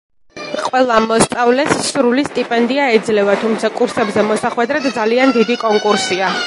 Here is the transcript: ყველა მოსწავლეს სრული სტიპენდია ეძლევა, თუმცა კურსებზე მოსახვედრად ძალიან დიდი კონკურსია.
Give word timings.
ყველა 0.67 0.95
მოსწავლეს 1.03 1.75
სრული 1.89 2.25
სტიპენდია 2.29 2.89
ეძლევა, 2.95 3.37
თუმცა 3.45 3.73
კურსებზე 3.77 4.27
მოსახვედრად 4.33 4.93
ძალიან 5.01 5.37
დიდი 5.39 5.63
კონკურსია. 5.67 6.37